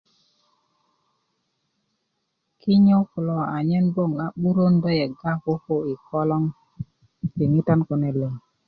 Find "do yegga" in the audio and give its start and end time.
4.81-5.31